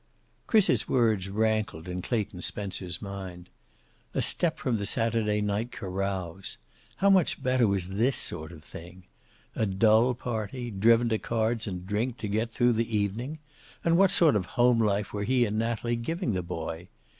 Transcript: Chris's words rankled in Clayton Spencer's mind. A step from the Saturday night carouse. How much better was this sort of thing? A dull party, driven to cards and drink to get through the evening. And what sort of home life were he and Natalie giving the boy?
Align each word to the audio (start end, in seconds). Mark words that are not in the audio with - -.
Chris's 0.47 0.89
words 0.89 1.29
rankled 1.29 1.87
in 1.87 2.01
Clayton 2.01 2.41
Spencer's 2.41 3.03
mind. 3.03 3.49
A 4.15 4.21
step 4.23 4.57
from 4.57 4.77
the 4.77 4.85
Saturday 4.87 5.41
night 5.41 5.71
carouse. 5.71 6.57
How 6.95 7.11
much 7.11 7.43
better 7.43 7.67
was 7.67 7.87
this 7.87 8.15
sort 8.15 8.51
of 8.51 8.63
thing? 8.63 9.03
A 9.55 9.67
dull 9.67 10.15
party, 10.15 10.71
driven 10.71 11.07
to 11.09 11.19
cards 11.19 11.67
and 11.67 11.85
drink 11.85 12.17
to 12.17 12.27
get 12.27 12.49
through 12.51 12.73
the 12.73 12.97
evening. 12.97 13.37
And 13.85 13.95
what 13.95 14.09
sort 14.09 14.35
of 14.35 14.47
home 14.57 14.79
life 14.79 15.13
were 15.13 15.23
he 15.23 15.45
and 15.45 15.59
Natalie 15.59 15.97
giving 15.97 16.33
the 16.33 16.41
boy? 16.41 16.87